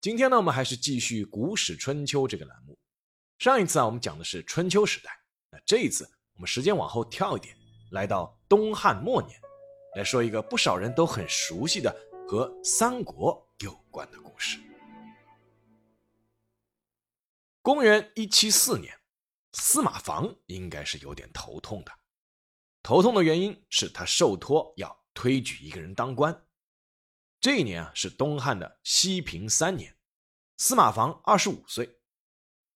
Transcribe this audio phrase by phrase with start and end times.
[0.00, 2.78] 今天呢，我们还是继续《古史春秋》这个栏目。
[3.40, 5.10] 上一次啊，我们讲的是春秋时代，
[5.50, 7.56] 那这一次我们时间往后跳一点，
[7.90, 9.36] 来到东汉末年，
[9.96, 11.92] 来说一个不少人都很熟悉的
[12.28, 14.60] 和三国有关的故事。
[17.60, 18.96] 公元一七四年，
[19.54, 21.90] 司马防应该是有点头痛的，
[22.84, 26.40] 头痛的原因是他受托要推举一个人当官。
[27.40, 29.96] 这一年啊，是东汉的西平三年，
[30.56, 31.98] 司马防二十五岁。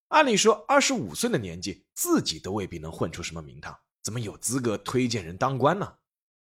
[0.08, 5.92] 按理说，二十五岁的年纪，自己都未必能混出什么名堂，怎么有资格推荐人当官呢？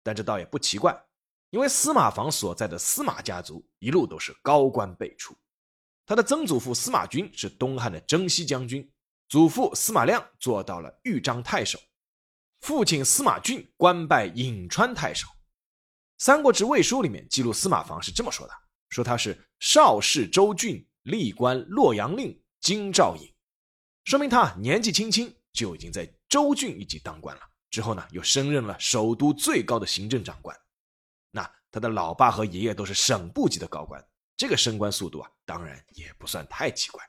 [0.03, 0.99] 但这倒也不奇怪，
[1.51, 5.37] 因为司马防所在的司马家族一路都是高官辈出。
[6.07, 8.91] 他的曾祖父司马钧是东汉的征西将军，
[9.29, 11.79] 祖父司马亮做到了豫章太守，
[12.61, 15.27] 父亲司马俊官拜颍川太守。
[16.19, 18.53] 《三国志魏书》里面记录司马防是这么说的：
[18.91, 23.33] 说他是少氏州郡，历官洛阳令、京兆尹，
[24.05, 27.43] 说明他年纪轻轻就已经在州郡一级当官了。
[27.71, 30.57] 之后呢，又升任了首都最高的行政长官。
[31.31, 34.05] 那他的老爸和爷爷都是省部级的高官，
[34.37, 37.01] 这个升官速度啊，当然也不算太奇怪。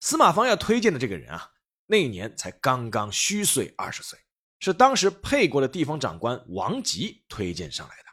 [0.00, 1.50] 司马防要推荐的这个人啊，
[1.84, 4.18] 那一年才刚刚虚岁二十岁，
[4.60, 8.05] 是当时沛国的地方长官王吉推荐上来的。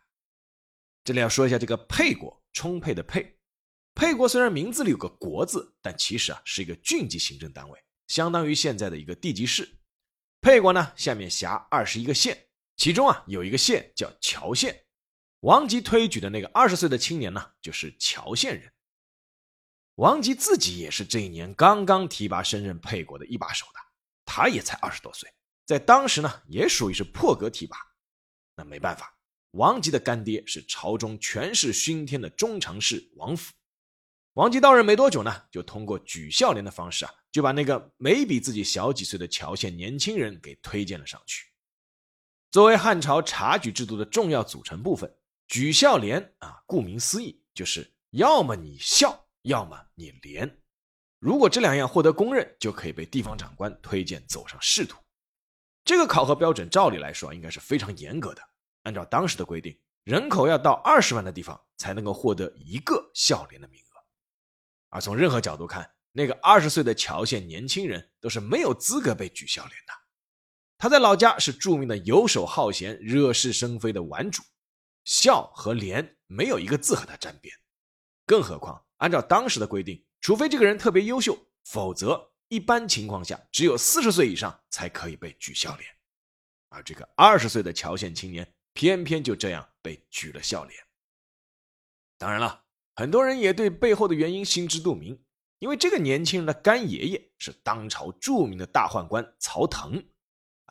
[1.04, 3.38] 这里要说一下这个沛国，充沛的沛。
[3.94, 9.78] 沛国虽然名字里有个国字，但其实啊是一个郡级行政单位，相当于现在的一个地级市。
[10.42, 14.86] 沛国呢下面辖二十一个县，其中啊有一个县叫谯县。
[15.42, 18.72] 王吉推举的那个二十岁的青年呢，就是谯县人。
[19.96, 23.80] 王吉自己也是这一年刚刚提拔升任沛国的一把手的，
[24.26, 25.30] 他也才二十多岁，
[25.66, 27.78] 在当时呢也属于是破格提拔。
[28.56, 29.16] 那没办法。
[29.54, 33.54] 王吉的干爹是朝中权势熏天的中常侍王府。
[34.34, 41.46] 王吉到任没多久呢，就通过举孝廉的方式啊，就把那个没比自己小几岁的乔县年轻人给推荐了上去。
[42.50, 45.16] 作为汉朝察举制度的重要组成部分，
[45.48, 50.60] 举孝廉啊，顾名思义，就是要么你孝，要么你廉。
[51.20, 54.98] 如果这两样获得公认，就可以被地方长官推荐走上仕途。
[55.86, 58.42] 这个考核标准，照理来说应该是非常严格的。
[58.84, 64.04] 按照当时的规定，人口要到二十万的地方才能够获得一个孝廉的名额。
[64.90, 69.94] 而从任何角度看，那个二十岁的乔县年轻人都是没有资格被举孝廉的。
[70.78, 74.44] 他在老家是著名的游手好闲、惹是生非的顽主，
[75.06, 77.56] 孝和廉没有一个字和他沾边。
[78.26, 85.90] 更何况，按照当时的规定，除非这个人特别优秀，否则一般情况下只有四十岁以上才可以被举孝廉。
[86.68, 88.54] 而这个二十岁的乔县青年。
[88.74, 90.80] 偏偏就这样被举了笑脸。
[92.18, 92.64] 当然了，
[92.96, 95.24] 很多人也对背后的原因心知肚明，
[95.60, 100.04] 因为这个年轻人的干爷爷是当朝著名的大宦官曹腾，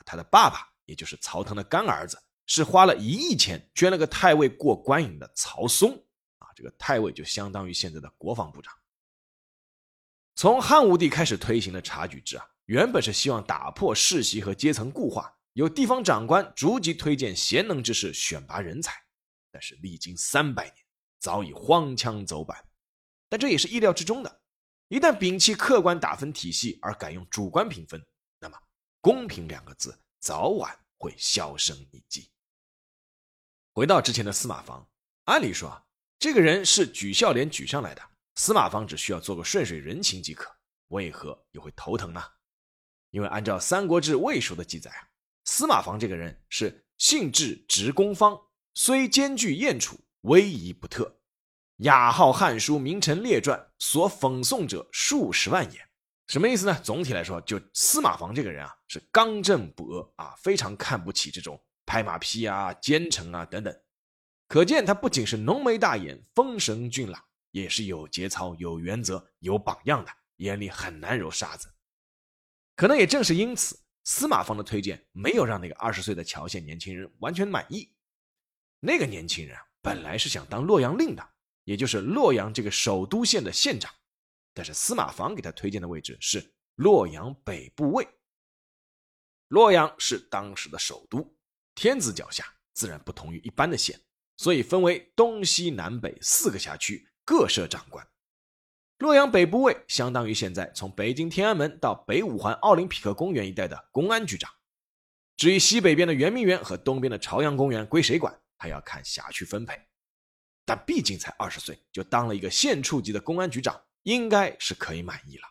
[0.05, 5.93] 他的爸爸也就是曹腾的干儿子，是花了一亿钱捐了个太尉过官瘾的曹嵩，
[6.39, 8.75] 啊，这个太尉就相当于现在的国防部长。
[10.35, 15.39] 从汉武帝开始推行的察举制啊，原本是希望打破世袭和阶层固化。
[15.55, 18.95] 有地方长官逐级推荐贤能之士，选拔人才，
[19.51, 20.77] 但是历经三百年，
[21.19, 22.67] 早已荒腔走板。
[23.29, 24.41] 但这也是意料之中的。
[24.89, 28.03] 一旦摒弃客观打分体系，而改用主观评分，
[28.39, 28.59] 那么
[29.01, 32.31] “公平”两个字早晚会销声匿迹。
[33.75, 34.87] 回到之前的司马防，
[35.25, 35.83] 按理说，
[36.19, 38.03] 这个人是举孝廉举上来的，
[38.37, 40.51] 司马防只需要做个顺水人情即可，
[40.89, 42.23] 为何又会头疼呢？
[43.11, 45.09] 因为按照《三国志·魏书》的记载啊。
[45.45, 48.41] 司马防这个人是性质直公方，
[48.75, 51.21] 虽兼具燕楚，威仪不特。
[51.79, 55.81] 雅号《汉书·名臣列传》，所讽诵者数十万也。
[56.29, 56.81] 什么意思呢？
[56.85, 63.77] 总体来说，就司马防这个人啊，是刚正不阿啊，非常看不起这种拍马屁啊、奸臣啊等等。
[64.47, 71.69] 可见他不仅是浓眉大眼、风神俊朗，也是有节操、有原则、有榜样的，眼里很难揉沙子。
[72.77, 73.82] 可能也正是因此。
[74.05, 77.93] 司马防的推荐没有让那个二十岁的乔县年轻人完全满意。
[78.81, 81.29] 那个年轻人本来是想当洛阳令的，
[81.65, 83.93] 也就是洛阳这个首都县的县长。
[84.55, 88.07] 但是司马防给他推荐的位置是洛阳北部尉。
[89.49, 91.37] 洛阳是当时的首都，
[91.75, 94.01] 天子脚下，自然不同于一般的县，
[94.37, 98.07] 所以分为东西南北四个辖区，各设长官。
[99.03, 104.49] 洛阳北部卫相当于现在从北京天安门到北五环奥林匹克公园一带的公安局长。
[105.37, 109.77] 至于西北边的圆明园和东边的朝阳公园归谁管，还要看辖区分配。
[110.65, 115.49] 但毕竟才二十岁就当了一个县处级的公安局长，应该是可以满意了。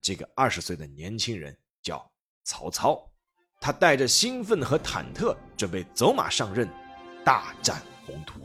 [0.00, 2.10] 这个二十岁的年轻人叫
[2.42, 3.06] 曹操，
[3.60, 6.66] 他带着兴奋和忐忑，准备走马上任，
[7.22, 8.40] 大战宏图。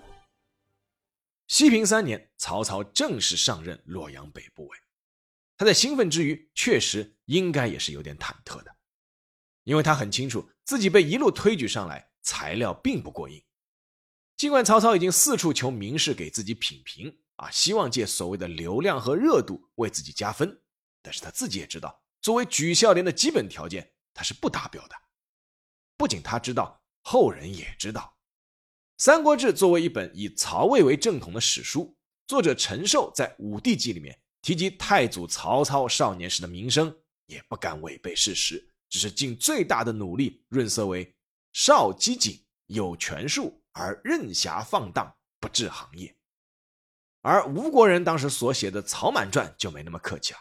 [1.48, 4.78] 西平三年，曹操正式上任洛阳北部尉。
[5.56, 8.76] 他在兴奋之余，确实应该也是有点忐忑的，
[9.64, 13.42] 因为他很清楚自己被一路推举上来，材料并不过硬。
[14.36, 20.62] 尽管曹操已经四处求名士给自己品评啊，希望借所谓的流量和热度为自己加分，
[21.02, 24.96] 但是他自己也知道，作为举孝廉的基本条件，他是不达标的。
[25.96, 28.02] 不仅他知道，后人也知道。
[28.98, 31.96] 《三国志》作为一本以曹魏为正统的史书，
[32.26, 36.92] 作者陈寿在《武帝纪》里面提及太祖曹操少年时的名声，
[37.28, 41.16] 也不敢违背事实，只是尽最大的努力润色为
[41.54, 46.16] 少机警，有权术而任侠放荡，不治行业。
[47.22, 50.40] 而吴国人当时所写的《曹满传》就没那么客气了，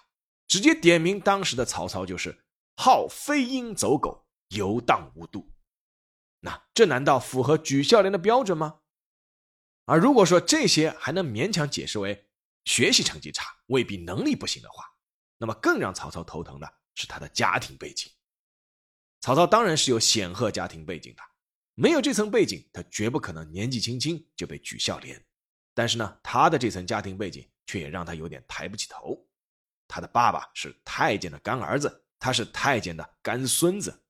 [0.49, 2.35] 直接点名当时的曹操就是
[2.77, 5.47] 好飞鹰走狗，游荡无度。
[6.47, 8.79] 那这难道符合举孝廉的标准吗？
[9.85, 12.29] 而如果说这些还能勉强解释为
[12.65, 14.85] 学习成绩差，未必能力不行的话，
[15.39, 18.09] 那么更让曹操头疼的是他的家庭背景。
[19.21, 21.23] 曹操当然是有显赫家庭背景的，
[21.75, 25.21] 没有这层背景，他绝不可能年纪轻轻就被举孝廉。
[25.75, 29.21] 但是呢，他的这层家庭背景却也让他有点抬不起头。
[29.89, 34.05] 他的爸爸是太监的干儿子，他是太监的干孙子。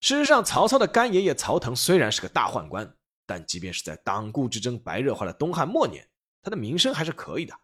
[0.00, 2.96] 事实上，曹操的干爷爷曹腾虽然是个大宦官，
[3.26, 6.08] 但即便是在党锢之争白热化的东汉末年，
[6.40, 7.58] 他的名声还是可以的。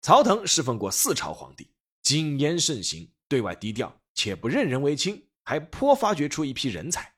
[0.00, 1.70] 曹腾侍奉过四朝皇帝，
[2.02, 7.14] 谨言慎行，对外低调，且不任人唯亲，还颇发掘出一批人才。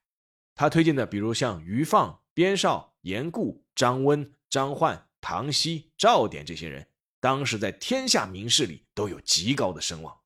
[0.57, 6.89] 他推荐的，比如像于放、边少、严固、张温、张焕、唐熙、赵典这些人，
[7.21, 10.21] 当时在天下名士里都有极高的声望。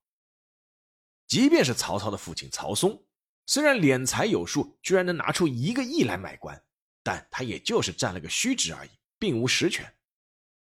[1.27, 3.05] 即便是曹操的父亲曹嵩。
[3.51, 6.63] 虽然敛财有术，居然能拿出一个亿来买官，
[7.03, 9.93] 但他也就是占了个虚职而已，并无实权。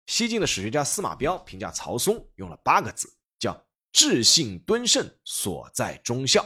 [0.07, 3.09] 西晋的史学家司马彪评价曹嵩用了八个字，
[3.39, 3.57] 叫
[3.95, 6.45] “智信敦慎，所在忠孝”。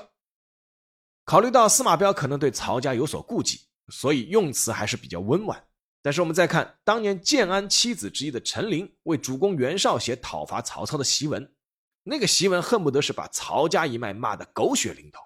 [1.25, 5.67] 考虑到司马彪可能对曹家有所顾忌，所以用词还是比较温婉。
[6.03, 11.55] 但是我们再看当年建安七子之一的陈琳为主公袁绍写讨伐曹操的檄文，
[12.03, 15.23] 那个檄文恨不得是把曹家一脉骂得狗血淋头。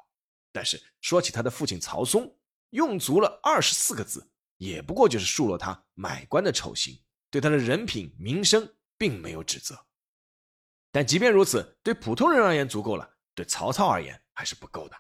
[0.53, 2.37] 但是说起他的父亲曹嵩，
[2.71, 7.01] 用足了二十四个字，也不过就是数落他买官的丑行，
[7.31, 9.87] 对他的人品名声并没有指责。
[10.93, 14.97] 但即便如此，对普通人而言足够了，对曹操而言还是不够的，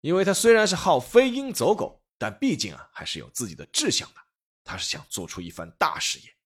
[0.00, 4.20] 因为他虽然是好飞鹰走狗，但毕竟啊还是有自己的志向的，
[4.64, 6.36] 他是想做出一番大事业。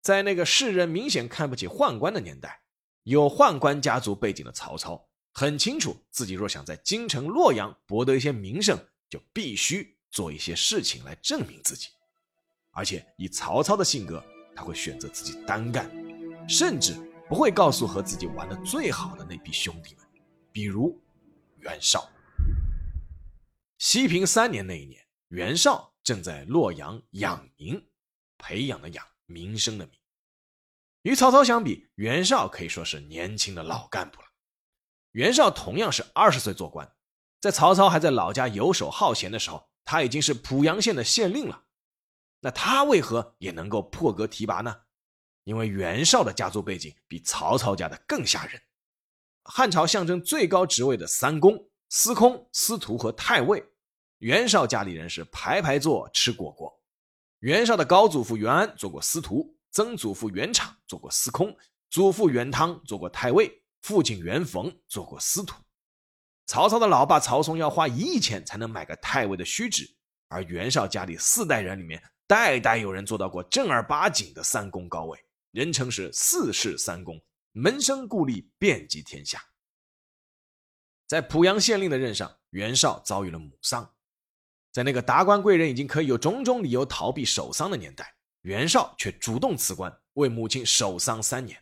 [0.00, 2.62] 在那个世人明显看不起宦官的年代，
[3.02, 5.08] 有宦官家族背景的曹操。
[5.32, 11.88] 很清楚，自己若想在京城洛阳博得一些名声，就必须做一些事情来证明自己。
[12.70, 14.22] 而且以曹操的性格，
[14.54, 15.90] 他会选择自己单干，
[16.48, 16.94] 甚至
[17.28, 20.06] 不会告诉和自己玩的最好的那批兄弟们，
[20.52, 21.02] 比如
[21.58, 22.08] 袁绍。
[23.78, 27.82] 西平三年那一年，袁绍正在洛阳养民，
[28.38, 29.98] 培养的养，名声的名。
[31.02, 34.26] 与曹操相比，袁绍可以说是年轻的老干部了。
[35.12, 36.90] 袁绍同样是二十岁做官，
[37.40, 41.64] 在曹操还在老家游手好闲的时候，他已经是濮阳县的县令了。
[42.40, 44.74] 那他为何也能够破格提拔呢？
[45.44, 48.60] 因为袁绍的家族背景比曹操家的更吓人。
[49.44, 53.64] 汉朝象征最高职位的三公——司空、司徒和太尉，
[54.18, 56.80] 袁绍家里人是排排坐吃果果。
[57.40, 61.56] 袁绍的高祖父袁安做过司徒，曾祖父袁敞做过司空，
[61.90, 63.61] 祖父袁汤做过太尉。
[63.82, 65.60] 父亲袁逢做过司徒，
[66.46, 69.92] 曹操的老爸曹嵩要花一亿钱才能买个太尉的虚职，
[70.28, 75.18] 而袁绍家里四代人里面，代代有人做到过正儿八经的三公高位，
[75.50, 77.20] 人称是四世三公，
[77.50, 79.42] 门生故吏遍及天下。
[81.08, 83.94] 在濮阳县令的任上，袁绍遭遇了母丧，
[84.70, 91.60] 在那个达官贵人已经可以有种种理由逃避守丧的年代，袁绍却主动辞官，为母亲守丧三年。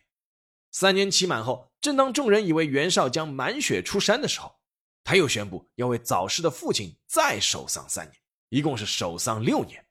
[0.71, 4.55] 三年期满后，正当众人以为袁绍将满血出山的时候，
[5.03, 8.15] 他又宣布要为早逝的父亲再守丧三年，
[8.49, 9.83] 一共是守丧六年。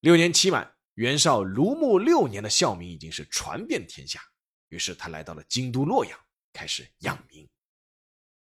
[0.00, 4.22] 六年期满，袁绍庐墓六年的孝名已经是传遍天下，
[4.68, 6.16] 于是他来到了京都洛阳，
[6.52, 7.48] 开始养民。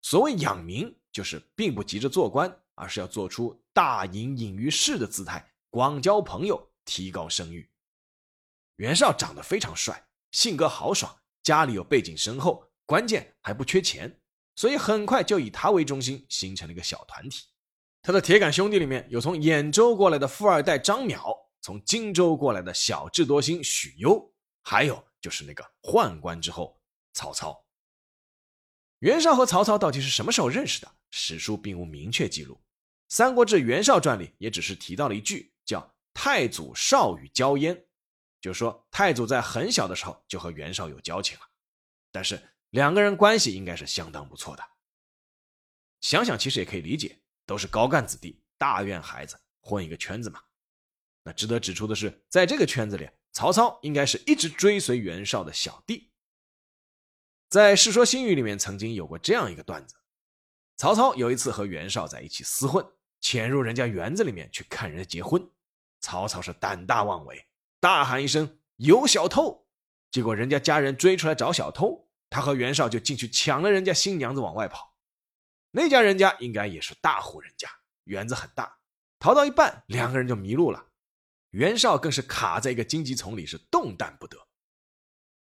[0.01, 7.71] 所谓养民，就是并不急着做官，而是要做出大隐隐于市的姿态，广交朋友，提高声誉。
[8.77, 11.20] 袁绍长得非常帅，性格豪爽，
[11.51, 14.21] 家里有背景深厚，关键还不缺钱，
[14.55, 17.45] 所以很快就以他为中心形成了一个小团体。
[18.03, 26.81] 他的铁杆兄弟里面有从兖州过来的富二代张邈，从荆州过来的小智多星许攸，还有就是那个宦官之后
[27.15, 27.67] 曹操。
[29.01, 30.89] 袁绍和曹操到底是什么时候认识的？
[31.11, 32.55] 史书并无明确记录，
[33.09, 37.87] 《三国志袁绍传》里也只是提到了一句，叫“太祖少与交焉”。
[38.41, 41.45] 就说太祖在很小的时候就和袁绍有交情了，
[42.11, 44.65] 但是两个人关系应该是相当不错的。
[46.01, 50.43] 想想其实也可以理解，都是高干子弟、大院孩子，混一个圈子嘛。
[51.23, 56.11] 那值得指出的是，在这个圈子里，曹操应该是一直追随袁绍的小弟。
[57.51, 59.97] 在《世说新语》里面曾经有过这样一个段子：
[60.79, 62.87] 曹操有一次和袁绍在一起厮混，
[63.21, 65.47] 潜入人家园子里面去看人家结婚。
[66.01, 67.47] 曹操是胆大妄为。
[67.81, 69.67] 大喊一声“有小偷”，
[70.13, 74.95] 结果人家家人追出来找小偷，他和袁绍就进去抢了人家新娘子往外跑。
[75.71, 77.69] 那家人家应该也是大户人家，
[78.05, 78.79] 园子很大。
[79.19, 80.89] 逃到一半，两个人就迷路了，
[81.51, 84.37] 袁绍更是卡在一个荆棘丛里，是动弹不得。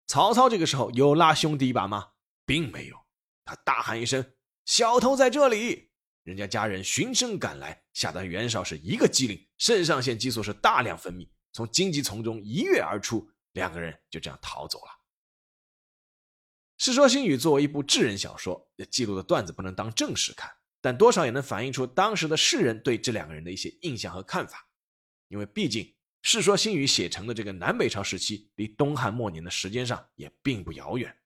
[0.07, 2.11] 曹操这个时候有拉兄弟一把吗？
[2.45, 2.97] 并没有，
[3.45, 4.35] 他大喊一声
[4.67, 5.91] “小偷在这里”，
[6.23, 11.29] 人家家人循声赶来，吓得袁绍是一个机灵，肾上腺激素是大量分泌。
[11.57, 14.91] 从荆棘丛中一跃而出，两个人就这样逃走了。
[16.85, 24.69] 《世说新语》作为一部智人小说，记录的段子不能当正史看，但多少也能反映出当时的世人对这两个人的一些印象和看法。
[25.29, 25.83] 因为毕竟
[26.21, 31.17] 《世说新语》写成的这个南北朝时期，离东汉末年的时间上也并不遥远。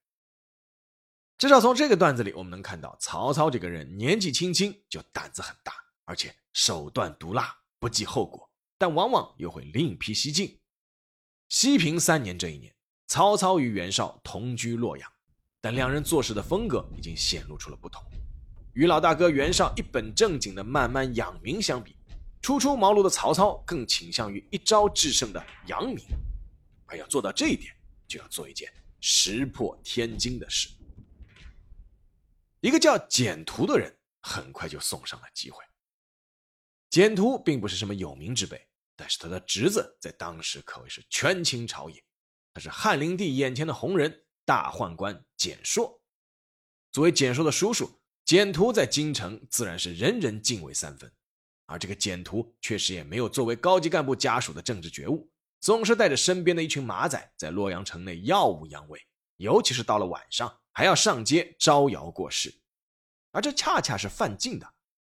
[1.37, 5.73] 至少从这个段子里，我们能看到曹操这个人年纪轻轻就胆子很大，
[6.05, 8.49] 而且手段毒辣，不计后果。
[8.81, 10.57] 但往往又会另辟蹊径。
[11.49, 12.73] 西平三年这一年，
[13.05, 15.07] 曹操与袁绍同居洛阳，
[15.61, 18.03] 但两人做事的风格已经显露出了不同。
[18.73, 21.95] 与老大哥袁绍一本正经的慢慢养民相比，
[22.41, 26.03] 初出茅庐的曹操更倾向于一招制胜的扬民。
[26.87, 27.71] 而要做到这一点，
[28.07, 30.67] 就要做一件石破天惊的事。
[32.61, 35.63] 一个叫简图的人很快就送上了机会。
[36.89, 38.59] 简图并不是什么有名之辈。
[38.95, 42.03] 但是他的侄子在当时可谓是权倾朝野，
[42.53, 46.01] 他是汉灵帝眼前的红人大宦官简硕。
[46.91, 51.11] 作为简硕的叔叔，简图在京城自然是人人敬畏三分。
[51.65, 55.31] 而这个简图确实也没有作为高级干部家属的政治觉悟，
[55.61, 59.01] 总是带着身边的一群马仔在洛阳城内耀武扬威，
[59.37, 62.53] 尤其是到了晚上还要上街招摇过市，
[63.31, 64.73] 而这恰恰是犯禁的。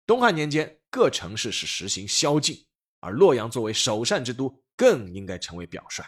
[0.04, 2.66] 东汉年间，各城市是实行宵禁。
[3.02, 6.04] 而洛阳作为首善之都，更应该成为表率。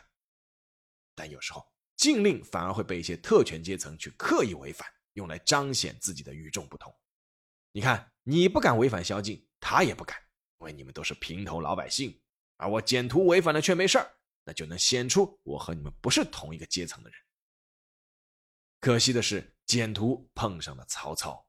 [1.16, 1.64] 但有时候
[1.96, 6.94] 禁令反而会被一些特权阶层去刻意违反，用来彰显自己的与众不同。
[7.72, 10.16] 你看，你不敢违反宵禁，他也不敢，
[10.60, 12.16] 因为你们都是平头老百姓。
[12.56, 14.08] 而我简图违反了却没事儿，
[14.44, 17.18] 那就能显出我和你们不是同一个阶层的人。
[18.80, 21.43] 可惜的是，简图碰上了曹操。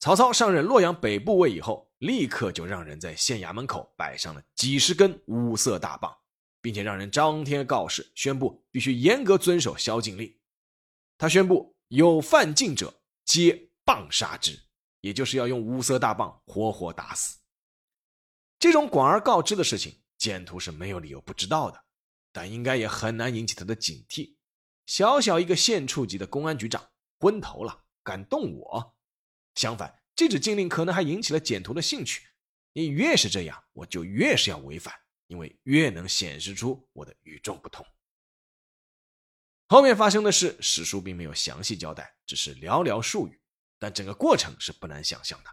[0.00, 6.16] 曹操上任洛阳北部尉以后，立刻就让人在县衙门口摆上了几十根五色大棒，
[6.62, 10.34] 并且让人张贴告示，宣布必须严格遵守宵禁令。
[11.18, 14.58] 他宣布有犯禁者，皆棒杀之，
[15.02, 17.38] 也就是要用五色大棒活活打死。
[18.58, 21.78] 这种广而告之的事情，简图是没有理由不知道的，
[22.32, 24.36] 但应该也很难引起他的警惕。
[24.86, 26.82] 小小一个县处级的公安局长，
[27.18, 28.96] 昏头了，敢动我？
[29.60, 32.26] 相反，这纸禁令可能还引起了简图的兴趣。
[32.72, 34.94] 你越是这样，我就越是要违反，
[35.26, 37.84] 因为越能显示出我的与众不同。
[39.68, 43.38] 后面发生的事，史书并没有详细交代，只是寥寥数语。
[43.78, 45.50] 但整个过程是不难想象的。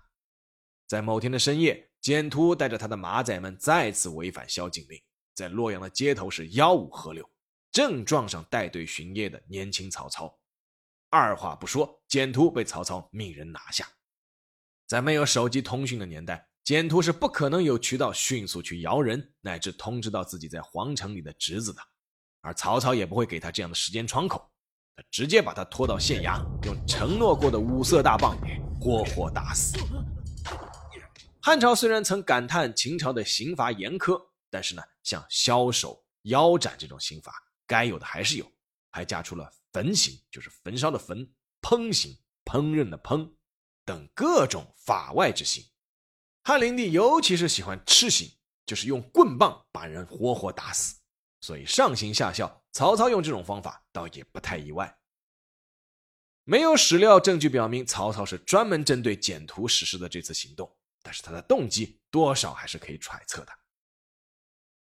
[0.87, 4.97] 在某天的深夜，简图带着他的马仔们再次违反宵禁令，
[5.33, 7.29] 在洛阳的街头是吆五喝六，
[7.73, 10.39] 正撞上带队巡夜的年轻曹操。
[11.09, 13.85] 二话不说，简图被曹操命人拿下。
[14.87, 21.81] 在没有手机通讯的年代，简图是不可能有渠道迅速去摇人，乃至通知到自己在皇城里的侄子的。
[22.39, 24.49] 而曹操也不会给他这样的时间窗口。
[24.95, 28.37] 他直接把他拖到县衙，用承诺过的五色大棒
[28.79, 29.77] 活活打死。
[31.41, 34.17] 汉朝虽然曾感叹秦朝的刑罚严苛，
[34.49, 37.33] 但是呢，像枭首、腰斩这种刑罚，
[37.65, 38.49] 该有的还是有，
[38.89, 41.27] 还加出了焚刑，就是焚烧的焚；
[41.61, 43.29] 烹刑，烹饪的烹，
[43.87, 45.63] 等各种法外之刑。
[46.43, 48.29] 汉灵帝尤其是喜欢吃刑，
[48.65, 50.97] 就是用棍棒把人活活打死，
[51.39, 54.99] 所以上行下效，曹操用这种方法倒也不太意外。
[56.43, 63.53] 没有史料证据表明曹操是专门针对简图实施的这次行动，但是他的动机多少还是可以揣测的。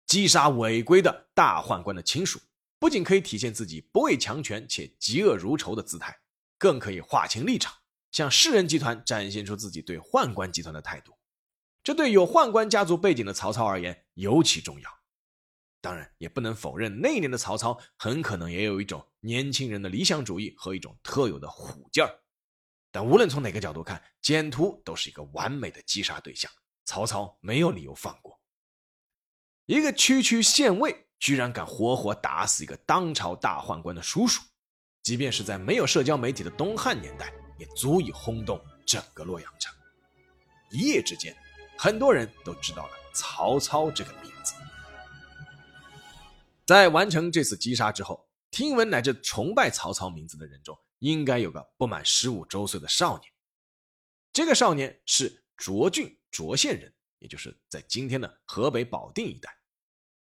[0.06, 2.40] 击杀违规的大宦官的亲属，
[2.80, 6.20] 不仅可以体现自己不畏强权且嫉恶如仇的姿态，
[6.58, 7.72] 更可以划清立场，
[8.12, 11.16] 向世人集团展现出自己对宦官集团的态度。
[11.82, 14.90] 这对有宦官家族背景的曹操而言尤其重要。
[15.80, 22.20] 当然，也不能否认那年的曹操很可能也有一种年轻人的理想主义和一种特有的虎劲儿。
[22.92, 26.50] 但无论从哪个角度看，简图都是一个完美的击杀对象，
[26.84, 28.38] 曹操没有理由放过。
[29.64, 34.42] 一个区区县尉居然敢活活打死一个当朝大宦官的叔叔，
[35.02, 39.72] 即便是在没有社交媒体的东汉年代，也足以轰动整个洛阳城。
[40.72, 41.36] 一夜之间。
[41.82, 44.52] 很多人都知道了曹操这个名字。
[46.66, 53.32] 在完成这次击杀之后，听闻乃至崇拜曹操名字的人中，应该有个不满十五周岁的少年。
[54.30, 59.48] 这个少年是涿郡涿县人，也就是在今天的河北保定一带。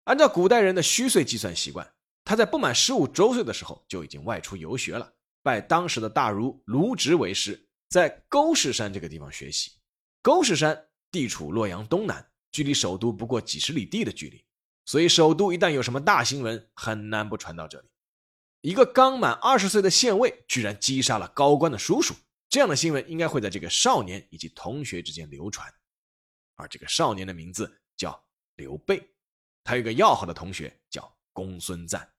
[0.06, 1.94] 按照古代人的虚岁计算习惯，
[2.25, 5.13] 他在不满十五周岁的时候就已经外出游学了，
[5.44, 9.74] 拜当时的大儒卢植为师，在沟氏山这个地方学习。
[10.24, 10.88] 沟氏山。
[11.14, 14.44] 地处洛阳东南，距离首都不过几十里地的距离，
[14.84, 17.88] 所以首都一旦有什么大新闻，很难不传到这里。
[18.62, 22.16] 一个刚满二十岁的县尉居然击杀了高官的叔叔，
[22.50, 25.72] 这样的新闻应该会在这个少年以及同学之间流传。
[26.56, 28.20] 而这个少年的名字叫
[28.56, 29.08] 刘备，
[29.64, 32.13] 他有个要好的同学叫公孙瓒。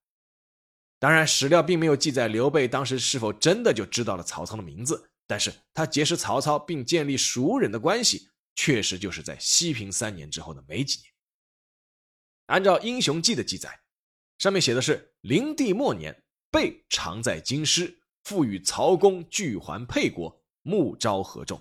[1.04, 8.30] 当然，史料并没有记载刘备当时是否真的就知道了曹操的名字，但是他结识曹操并建立熟人的关系。
[8.54, 11.12] 确实就是在西平三年之后的没几年。
[12.46, 13.78] 按照《英雄记》的记载，
[14.38, 21.60] 上面写的是灵帝末年，备常在京师，复与曹公俱还沛国，穆昭合众。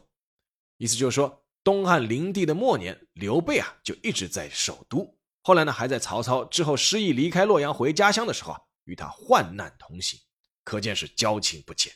[0.78, 5.14] 意思就是说，东汉灵帝的末年，刘备啊就一直在首都。
[5.42, 10.20] 后来呢，还在曹操之后失意离开洛阳回家乡的时候，与他患难同行，
[10.64, 11.94] 可见是交情不浅。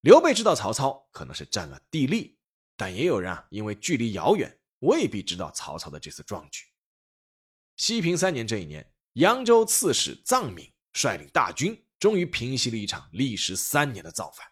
[0.00, 2.38] 刘备知道曹操可能是占了地利。
[2.76, 6.64] 但也有人啊，因为距离遥远，未必知道曹操的这次壮举。
[7.76, 14.44] 西平三年这一年，扬州刺史臧敏率领大军，终于平息了一场历时三年的造反。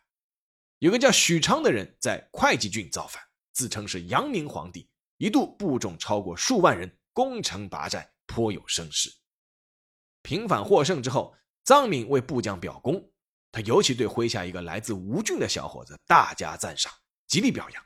[0.78, 3.20] 有个叫许昌的人在会稽郡造反，
[3.52, 9.12] 自称是阳明皇帝，一度部众超过数万人，攻城拔寨，颇有声势。
[10.22, 13.10] 平反获胜之后，臧敏为部将表功，
[13.50, 16.92] 他尤其对麾下一个来自吴郡的小伙子大加赞赏，
[17.26, 17.84] 极力表扬。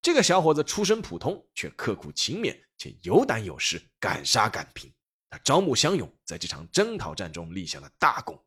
[0.00, 4.92] 这个小伙子出身普通，却刻苦勤勉，且有胆有识，敢杀敢拼。
[5.30, 8.44] 他招募乡勇，在这场征讨战中立下了大功。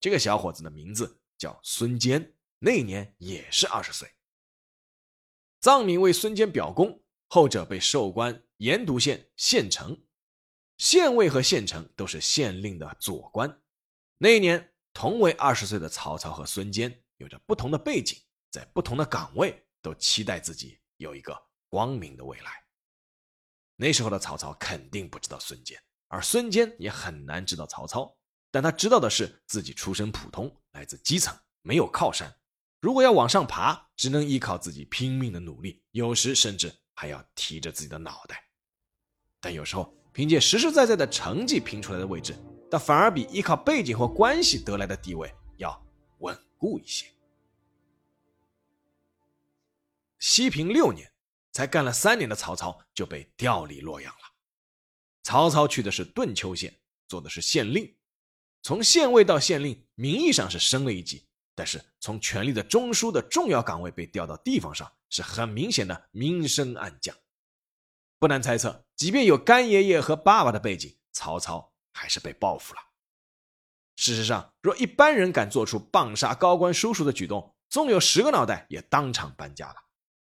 [0.00, 4.08] 这个小伙子的名字叫孙坚，那年也是二十岁。
[5.60, 9.96] 臧敏为孙坚表功，后者被授官盐都县县丞。
[10.82, 13.62] 县尉和县丞都是县令的左官。
[14.18, 19.64] 那一年，同为二十岁的曹操和孙坚有着不同的背景，在不同的岗位。
[19.80, 22.64] 都期待自己有一个光明的未来。
[23.76, 28.16] 那时候的曹操肯定不知道孙坚，而孙坚也很难知道曹操。
[28.50, 32.32] 但他知道的是，自己出身普通，来自基层，没有靠山。
[32.80, 38.48] 如果要往上爬，只能依靠自己拼命的努力，有时甚至还要提着自己的脑袋。
[39.40, 42.34] 但有时候，凭借实实在在的成绩拼出来的位置，
[42.70, 45.82] 但反而比依靠背景或关系得来的地位要
[46.18, 47.06] 稳固一些。
[50.18, 51.10] 西平六年，
[51.50, 54.20] 才干了三年的曹操就被调离洛阳了。
[55.22, 56.72] 曹操去的是顿丘县，
[57.08, 57.92] 做的是县令。
[58.62, 67.16] 从县尉到县令，名义上是升了一级，但是从权力的中枢的重要岗位被调到地方上，是很明显的明升暗降。
[68.22, 72.80] 不难猜测，即便有干爷爷和爸爸的背景，曹操还是被报复了。
[73.96, 79.74] 事实上，若一般人敢做出棒杀高官叔叔的举动，纵有十个脑袋也当场搬家了。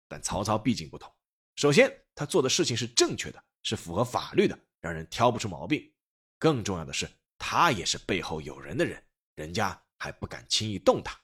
[0.07, 1.13] 但曹操毕竟不同，
[1.57, 5.93] 首先他做的事情是正确的，是符合法律的，让人挑不出毛病。
[6.39, 11.21] 更重要的是，他也是背后有人的人，人家还不敢轻易动他。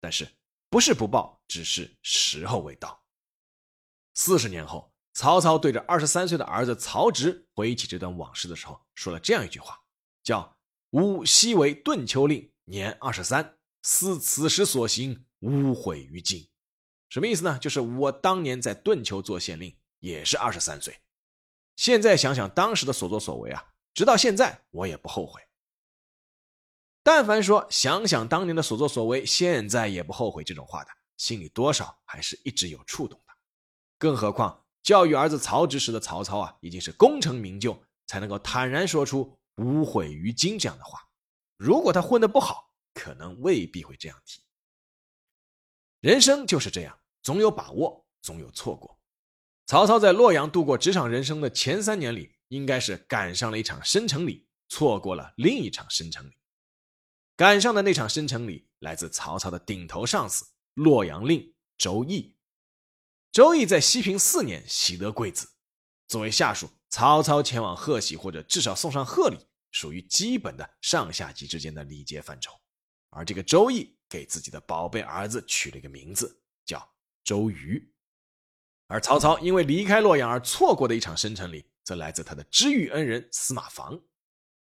[0.00, 0.26] 但是
[0.70, 3.04] 不是不报，只是时候未到。
[4.14, 9.80] 四十年后，曹操对着二十三岁的儿子曹植回忆起这段往事的时候，说了这样一句话，
[10.22, 10.58] 叫
[10.92, 16.46] “吾昔为顿丘令，年二十三，思此时所行，无悔于今。”
[17.08, 17.58] 什么意思呢？
[17.58, 21.00] 就是我当年在顿丘做县令，也是二十三岁。
[21.76, 25.40] 现在想想当时的所作所为啊，直到现在我也不后悔。
[27.02, 33.32] 但凡说想想当年的所作所为，现在也不后悔这种话的，心里多少还是一直有触动的。
[33.96, 41.08] 更何况教育儿子曹植时的曹操啊，已经是功成名就，才能够坦然说出“无悔于今”这样的话。
[41.56, 44.40] 如果他混得不好，可能未必会这样提。
[46.00, 48.96] 人生就是这样，总有把握，总有错过。
[49.66, 56.36] 曹操在洛阳度过职场人生的前三年里，应该是赶上了一场升城礼，错过了另一场升城礼。
[57.34, 62.35] 赶上的那场升城礼来自曹操的顶头上司洛阳令周易。
[63.36, 65.46] 周易在西平四年喜得贵子，
[66.08, 69.36] 作为下属，曹操前往贺喜或者至少送上贺礼，
[69.70, 72.58] 属于基本的上下级之间的礼节范畴。
[73.10, 76.82] 而这个周易给自己的宝贝儿子取了一个名字，叫
[77.22, 77.92] 周瑜。
[78.86, 84.00] 而曹操因为离开洛阳而错过的一场生辰礼，则来自他的知遇恩人司马防。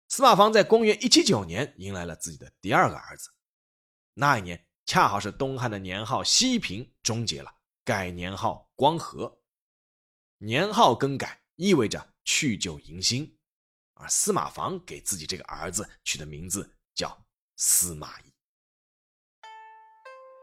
[0.08, 3.30] 司马防在公元一七九年迎来了自己的第二个儿子。
[4.16, 7.54] 那一年恰好是东汉的年号西平终结了，
[7.86, 9.40] 改年号光和。
[10.40, 13.38] 年号更改意味着去旧迎新，
[13.94, 17.16] 而司马防给自己这个儿子取的名字叫
[17.56, 18.24] 司马懿。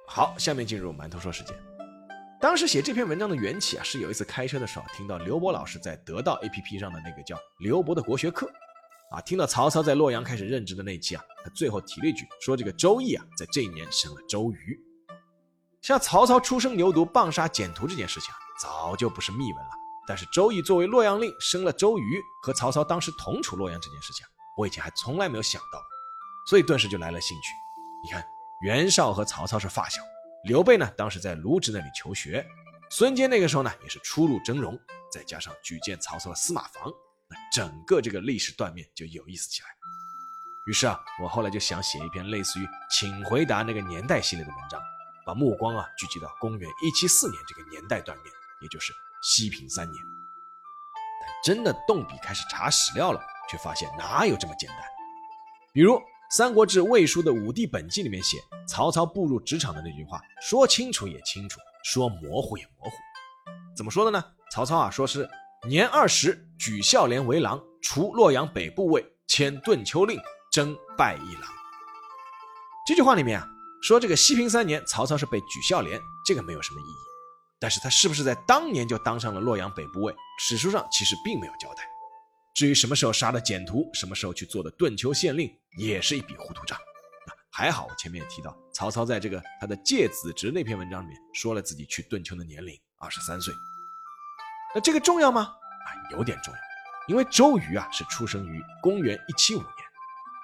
[0.07, 1.55] 好，下面进入馒头说时间。
[2.41, 8.49] 当时写这篇文章的缘起啊，是有一次开车的时候听到刘博老师在得到 APP 上的那个叫刘博的国学课，
[9.11, 14.81] 啊，听到曹操在洛阳开始任职的那期啊，他最后提了一句，说这个周易啊，在这一年生了周瑜。
[15.83, 19.71] 像曹操出生牛犊棒杀简屠这件事情啊，早就不是秘闻了。
[20.07, 24.25] 但是周易作为洛阳令生了周瑜，和曹操当时同处洛阳这件事情，
[24.57, 25.83] 我以前还从来没有想到，
[26.47, 27.53] 所以顿时就来了兴趣。
[28.05, 28.25] 你看
[28.63, 30.01] 袁绍和曹操是发小。
[30.45, 32.45] 刘备呢，当时在卢植那里求学；
[32.91, 34.79] 孙坚那个时候呢，也是初入峥嵘，
[35.13, 36.93] 再加上举荐曹操的司马防，
[37.29, 39.69] 那整个这个历史断面就有意思起来。
[40.67, 44.81] 于是啊，我后来就想写一篇类似于“请回答”那个年代系列的文章，
[45.27, 48.27] 把目光啊聚集到公元一七四年这个年代断面，
[48.61, 50.03] 也就是西平三年。
[51.21, 54.79] 但真的动笔开始查史料了，却发现哪有这么简单？
[55.73, 56.01] 比如。
[56.35, 62.97] 《三国志·魏书》的《武帝本纪》里面写，曹操步入职场的那句话，说清楚也清楚，说模糊也模糊。
[63.77, 64.25] 怎么说的呢？
[64.51, 65.29] 曹操啊，说是
[65.69, 70.19] 年二十举孝廉为郎，除洛阳北部尉，迁顿丘令，
[70.51, 71.45] 征拜一郎。
[72.87, 73.47] 这句话里面啊，
[73.83, 76.97] 说这个西平三年，曹操是被举孝廉，这个没有什么意义。
[77.61, 80.15] 但是他是不是在当年就当上了洛阳北部尉？
[80.39, 81.83] 史书上其实并没有交代。
[82.55, 86.79] 至于什么时候杀的简图，什么时候去做的顿丘县令，也是一笔糊涂账。
[87.51, 93.53] 还好我前面也提到，曹操在这个他的诫子侄那篇文章里面说了自己去顿丘的年龄二十三岁。
[94.75, 95.43] 那这个重要吗？
[95.43, 96.61] 啊，有点重要，
[97.09, 99.69] 因为周瑜啊是出生于公元一七五年。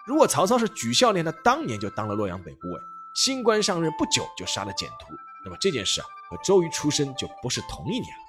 [0.07, 2.81] 如果曹操是举孝廉，他当年就当了洛阳北部尉，
[3.19, 5.07] 新官上任不久就杀了简图，
[5.45, 8.23] 那么这件事啊和周瑜出生就不是同一年了。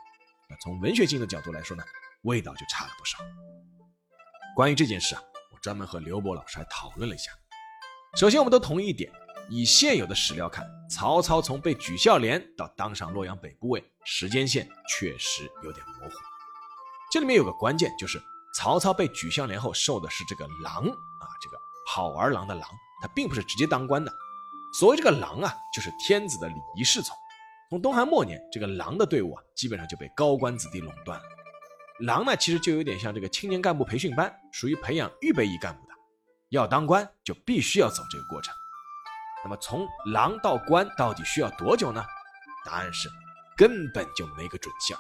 [0.50, 1.84] 那从文学性的角度来说呢，
[2.24, 3.20] 味道就差了不少。
[4.56, 5.22] 关于这件事啊，
[5.54, 7.30] 我专门和刘博老师还讨论了一下。
[8.16, 9.12] 首先，我们都同意一点：
[9.48, 16.16] 以现有的史料看，曹操从被举孝廉到当上洛阳北部尉，时间线确实有点模糊。
[17.12, 18.20] 这里面有个关键，就是
[18.56, 22.68] 曹操被举孝廉后受的是这个郎啊，这个好儿郎的郎，
[23.04, 24.12] 他并不是直接当官的。
[24.74, 27.16] 所谓这个郎啊，就是天子的礼仪侍从。
[27.70, 31.26] 从东汉末年，这个郎的队伍啊，基本上就被高官子弟垄断了。
[32.02, 35.94] 狼呢，其实就有点像这个青年干部培训班，属于培养预备役干部的。
[36.50, 38.54] 要当官，就必须要走这个过程。
[39.44, 42.04] 那么从狼到官到底需要多久呢？
[42.66, 43.10] 答案是
[43.56, 45.00] 根本就没个准项。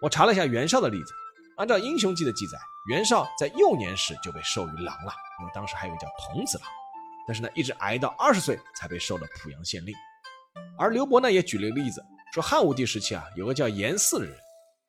[0.00, 1.12] 我查了一下袁绍的例子，
[1.56, 6.68] 按照《英雄记》的记载，袁绍在幼年时就被授予郎了，因为当时还有个叫童子郎。
[7.26, 9.94] 但是呢，一直挨到二十岁才被授了濮阳县令。
[10.78, 14.36] 而刘伯呢，也举了个例子，说汉武帝时期啊，有个叫严嗣的人。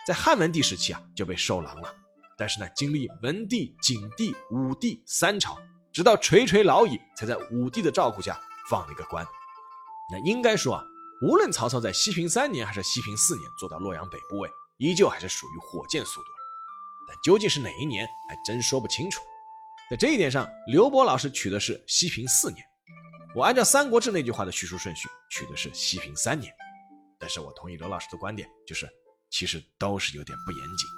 [0.05, 1.93] 在汉文帝时期啊，就被授郎了。
[2.37, 5.57] 但是呢，经历文帝、景帝、武帝三朝，
[5.91, 9.25] 直到垂垂老矣，才在武帝的照顾下放了一个官。
[10.11, 10.83] 那应该说啊，
[11.21, 16.27] 无论曹操在西平三年还是西平四年做到洛阳北部尉，依旧还是属于火箭速度。
[17.07, 19.21] 但究竟是哪一年，还真说不清楚。
[19.89, 22.61] 在这一点上，刘伯老师取的是西平四年，
[23.33, 26.53] 我按照《三国志》那句话的叙述顺序取的是西平三年。
[27.17, 28.85] 但是我同意刘老师的观点，就是
[29.29, 30.89] 其实都是有点不严谨。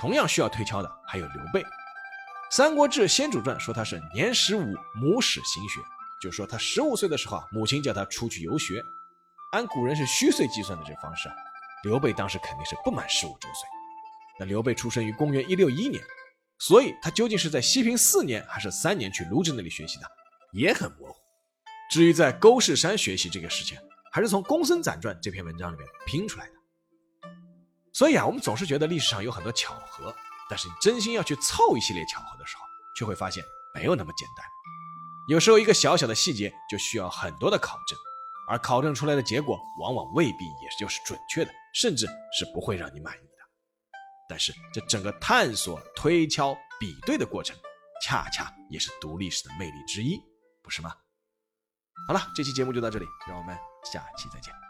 [0.00, 1.60] 同样需要推敲的还有刘备，
[2.52, 5.80] 《三国志先主传》说他是年十五，母使行学，
[6.22, 8.80] 就是说他十五岁的时候啊，母亲叫他出去游学。
[9.50, 11.34] 按古人是虚岁计算的这方式啊，
[11.82, 13.68] 刘备当时肯定是不满十五周岁。
[14.38, 16.00] 那刘备出生于公元一六一年。
[16.58, 20.06] 所以他究竟是在西平四年还是三年去卢植那里学习的，
[20.52, 21.16] 也很模糊。
[21.90, 23.76] 至于在沟氏山学习这个事情，
[24.12, 26.52] 还是从《公孙瓒传》这篇文章里面拼出来的。
[27.92, 30.14] 所以啊，我们总是觉得历史上有很多巧合，
[30.48, 32.62] 但是你真心要去凑一系列巧合的时候，
[32.96, 34.44] 却会发现没有那么简单。
[35.28, 37.98] 有时候一个小小的细节就需要很多的考证，
[38.48, 42.06] 而考证出来的结果往往未必也就是准确的，甚至
[42.38, 43.33] 是不会让你满意。
[44.28, 47.56] 但是，这整个探索、推敲、比对的过程，
[48.02, 50.18] 恰恰也是读历史的魅力之一，
[50.62, 50.94] 不是吗？
[52.08, 54.63] 好了，这期节目就到这里，让我们下期再见。